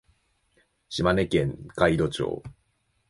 [0.89, 2.41] 島根県海士町